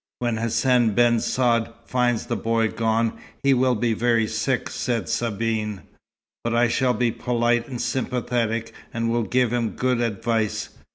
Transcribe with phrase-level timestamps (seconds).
[0.17, 5.83] "When Hassan ben Saad finds the boy gone, he will be very sick," said Sabine.
[6.43, 10.69] "But I shall be polite and sympathetic, and will give him good advice.